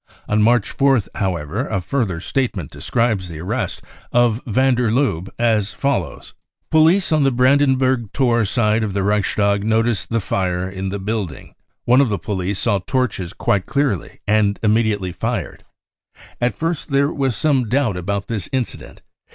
[0.27, 5.75] On March 4th, however, a further statement describes the arrest of van der Lubbe as
[5.75, 6.33] follows:"
[6.73, 11.53] Pblice on the Brandenburg Tor side of the Reichstag noticed the fire in the building.
[11.87, 15.63] £)ne of the police saw torches quite clearly and immediately fired.
[16.41, 19.03] At first there was some doubt about this incident.